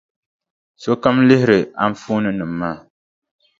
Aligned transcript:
Sokam 0.83 1.15
lihiri 1.27 1.59
anfooninima 1.83 2.55
maa. 2.59 2.77